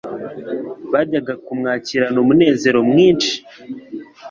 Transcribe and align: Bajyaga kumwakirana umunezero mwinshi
Bajyaga 0.91 1.33
kumwakirana 1.45 2.17
umunezero 2.23 2.79
mwinshi 2.89 3.33